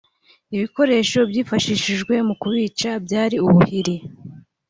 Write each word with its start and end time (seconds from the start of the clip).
“Ibikoresho 0.55 1.19
byifashishijwe 1.29 2.13
mu 2.27 2.33
kubica 2.41 2.89
byari 3.05 3.35
ubuhiri 3.47 3.95